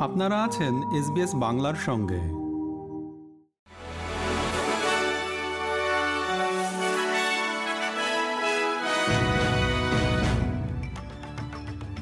আপনারা 0.00 0.44
আছেন 0.44 0.74
এসবিএস 0.92 1.34
বাংলার 1.34 1.74
সঙ্গে। 1.74 2.20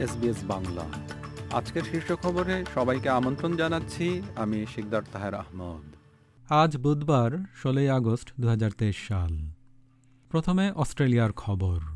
এসবিএস 0.04 0.36
বাংলা। 0.44 0.84
আজকের 1.52 1.82
শীর্ষ 1.82 2.12
খবরে 2.12 2.64
সবাইকে 2.74 3.08
আমন্ত্রণ 3.08 3.56
জানাচ্ছি 3.56 4.22
আমি 4.36 4.66
শিকদার 4.74 5.02
তাহের 5.12 5.34
আহমদ। 5.34 5.96
আজ 6.52 6.76
বুধবার 6.76 7.30
ষোলোই 7.62 7.90
আগস্ট 7.90 8.32
দুহাজার 8.40 8.70
তেইশ 8.70 9.08
সাল। 9.08 9.38
প্রথমে 10.28 10.70
অস্ট্রেলিয়ার 10.70 11.32
খবর। 11.32 11.95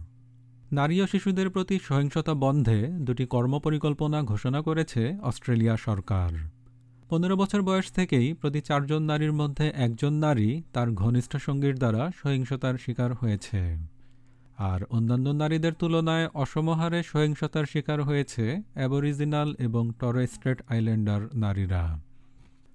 নারী 0.73 1.03
ও 1.03 1.07
শিশুদের 1.07 1.51
প্রতি 1.51 1.79
সহিংসতা 1.83 2.35
বন্ধে 2.35 2.89
দুটি 2.89 3.27
কর্মপরিকল্পনা 3.27 4.23
ঘোষণা 4.23 4.63
করেছে 4.63 5.19
অস্ট্রেলিয়া 5.23 5.77
সরকার। 5.77 6.31
পনেরো 7.09 7.37
বছর 7.37 7.63
বয়স 7.63 7.93
থেকেই 7.93 8.33
প্রতি 8.33 8.61
চারজন 8.61 9.03
নারীর 9.03 9.33
মধ্যে 9.33 9.73
একজন 9.75 10.13
নারী 10.13 10.63
তার 10.73 10.93
ঘনিষ্ঠ 10.93 11.37
সঙ্গীর 11.37 11.77
দ্বারা 11.77 12.11
সহিংসতার 12.23 12.75
শিকার 12.79 13.15
হয়েছে। 13.15 13.77
আর 14.59 14.85
অন্যান্য 14.85 15.29
নারীদের 15.29 15.73
তুলনায় 15.73 16.29
অসমহারে 16.35 17.03
সহিংসতার 17.03 17.65
শিকার 17.65 18.03
হয়েছে 18.03 18.63
অ্যাবরিজিনাল 18.75 19.55
এবং 19.59 19.91
টরেস্ট্রেট 19.99 20.63
আইল্যান্ডার 20.69 21.21
নারীরা। 21.35 22.10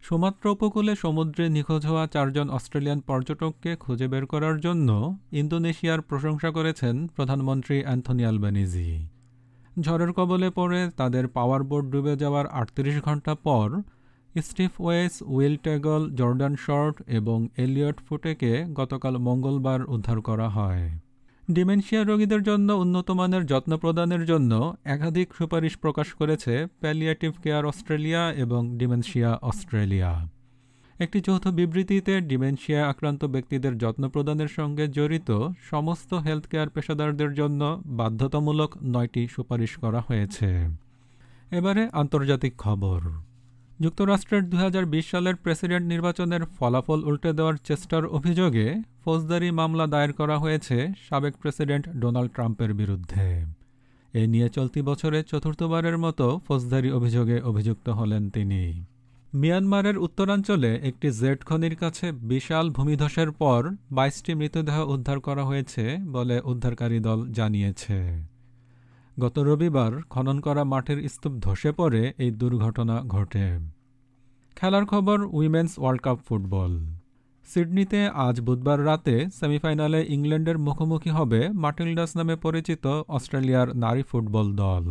সুমাত্র 0.08 0.44
উপকূলে 0.48 0.94
সমুদ্রে 0.95 1.45
নিখোঁজ 1.50 1.84
হওয়া 1.86 2.08
চারজন 2.08 2.48
অস্ট্রেলিয়ান 2.50 3.00
পর্যটককে 3.00 3.72
খুঁজে 3.76 4.08
বের 4.08 4.26
করার 4.26 4.55
জন্য 4.59 4.90
ইন্দোনেশিয়ার 5.31 6.02
প্রশংসা 6.02 6.50
করেছেন 6.52 6.95
প্রধানমন্ত্রী 7.08 7.78
অ্যান্থনি 7.84 8.23
আলবেনিজি। 8.26 8.90
ঝড়ের 9.81 10.12
কবলে 10.14 10.50
পড়ে 10.50 10.81
তাদের 10.98 11.28
পাওয়ার 11.28 11.62
বোট 11.64 11.84
ডুবে 11.86 12.14
যাওয়ার 12.16 12.45
আটত্রিশ 12.48 12.95
ঘণ্টা 13.02 13.34
পর 13.36 13.68
Steph 14.41 14.73
Weis, 14.81 15.14
Will 15.28 15.55
Teagle, 15.64 16.02
Jordan 16.16 16.53
Short 16.56 16.95
এবং 17.08 17.38
এলিয়ট 17.58 17.97
ফুটেকে 18.06 18.52
গতকাল 18.73 19.14
মঙ্গলবার 19.17 19.81
উদ্ধার 19.86 20.19
করা 20.22 20.47
হয়। 20.50 20.86
ডিমেনশিয়া 21.51 22.03
রোগীদের 22.03 22.43
জন্য 22.43 22.73
উন্নত 22.73 23.11
মানের 23.11 23.45
যত্ন 23.45 23.77
প্রদানের 23.77 24.25
জন্য 24.25 24.75
একাধিক 24.85 25.35
সুপারিশ 25.38 25.77
প্রকাশ 25.77 26.13
করেছে 26.13 26.65
প্যালিয়েটিভ 26.79 27.31
কেয়ার 27.43 27.65
অস্ট্রেলিয়া 27.65 28.33
এবং 28.33 28.77
ডিমেনশিয়া 28.77 29.39
অস্ট্রেলিয়া। 29.41 30.29
একটি 30.99 31.21
যৌথ 31.21 31.47
বিবৃতিতে 31.47 32.21
ডিমেনশিয়া 32.21 32.89
আক্রান্ত 32.89 33.25
ব্যক্তিদের 33.25 33.77
যত্ন 33.77 34.09
প্রদানের 34.09 34.47
সঙ্গে 34.47 34.88
জড়িত 34.88 35.49
সমস্ত 35.69 36.13
হেলথ 36.13 36.47
কেয়ার 36.47 36.69
পেশাদারদের 36.69 37.33
জন্য 37.33 37.81
বাধ্যতামূলক 37.85 38.77
নয়টি 38.83 39.27
সুপারিশ 39.27 39.75
করা 39.75 40.03
হয়েছে। 40.07 40.67
এবারে 41.51 41.89
আন্তর্জাতিক 41.93 42.53
খবর। 42.57 43.01
যুক্তরাষ্ট্রের 43.79 44.49
দু 44.49 44.57
হাজার 44.57 44.85
বিশ 44.85 45.05
সালের 45.11 45.35
প্রেসিডেন্ট 45.35 45.88
নির্বাচনের 45.88 46.45
ফলাফল 46.59 47.03
উল্টে 47.03 47.33
দেওয়ার 47.33 47.55
চেষ্টার 47.55 48.05
অভিযোগে 48.05 48.94
ফৌজদারি 49.06 49.52
মামলা 49.52 49.88
দায়ের 49.88 50.14
করা 50.14 50.38
হয়েছে 50.38 50.88
সাবেক 51.09 51.38
প্রেসিডেন্ট 51.38 51.89
ডোনাল্ড 51.89 52.31
ট্রাম্পের 52.31 52.73
বিরুদ্ধে। 52.73 53.45
এ 54.14 54.28
নিয়ে 54.28 54.50
চলতি 54.50 54.81
বছরে 54.81 55.23
চতুর্থবারের 55.23 55.97
মতো 55.97 56.42
ফৌজদারি 56.47 56.92
অভিযোগে 56.92 57.42
অভিযুক্ত 57.42 57.89
হলেন 57.89 58.30
তিনি। 58.30 58.86
মিয়ানমারের 59.34 59.97
উত্তরাঞ্চলে 59.97 60.75
একটি 60.84 61.12
জেট 61.12 61.44
খনির 61.44 61.75
কাছে 61.75 62.12
বিশাল 62.12 62.70
ভূমিধসের 62.70 63.31
পর 63.31 63.70
বাইশটি 63.92 64.36
মৃতদেহ 64.36 64.89
উদ্ধার 64.89 65.19
করা 65.19 65.44
হয়েছে 65.44 65.97
বলে 66.08 66.42
উদ্ধারকারী 66.45 67.00
দল 67.00 67.19
জানিয়েছে। 67.31 68.00
গত 69.19 69.40
রবিবার 69.40 70.02
খনন 70.09 70.40
করা 70.40 70.64
মাঠের 70.64 71.09
স্তূপ 71.09 71.34
ধসে 71.34 71.72
পড়ে 71.72 72.14
এই 72.17 72.31
দুর্ঘটনা 72.31 73.02
ঘটে। 73.02 73.47
খেলার 74.56 74.86
খবর 74.86 75.17
উইমেন্স 75.31 75.80
ওয়ার্ল্ড 75.80 76.02
কাপ 76.02 76.17
ফুটবল। 76.30 76.73
সিডনিতে 77.51 78.01
আজ 78.27 78.35
বুধবার 78.41 78.79
রাতে 78.85 79.15
সেমিফাইনালে 79.39 79.99
ইংল্যান্ডের 80.15 80.57
মুখোমুখি 80.57 81.09
হবে 81.09 81.39
মার্টিলডাস 81.63 82.11
নামে 82.17 82.35
পরিচিত 82.35 82.85
অস্ট্রেলিয়ার 83.07 83.67
নারী 83.75 84.03
ফুটবল 84.03 84.47
দল। 84.56 84.85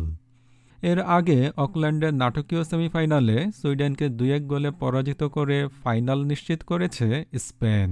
এর 0.83 0.99
আগে 1.17 1.39
অকল্যান্ডের 1.57 2.13
নাটকীয় 2.13 2.63
সেমিফাইনালে 2.63 3.37
সুইডেনকে 3.61 4.09
দুই 4.09 4.29
এক 4.31 4.43
গোলে 4.47 4.71
পরাজিত 4.71 5.21
করে 5.23 5.57
ফাইনাল 5.83 6.19
নিশ্চিত 6.25 6.59
করেছে 6.63 7.07
স্পেন। 7.37 7.91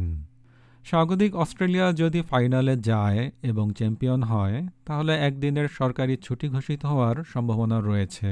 স্বাগতিক 0.85 1.31
অস্ট্রেলিয়া 1.35 1.87
যদি 1.91 2.21
ফাইনালে 2.21 2.73
যায় 2.89 3.31
এবং 3.43 3.65
চ্যাম্পিয়ন 3.73 4.21
হয়, 4.23 4.57
তাহলে 4.85 5.13
একদিনের 5.27 5.67
সরকারি 5.79 6.15
ছুটি 6.15 6.47
ঘোষিত 6.49 6.81
হওয়ার 6.85 7.15
সম্ভাবনা 7.23 7.77
রয়েছে। 7.81 8.31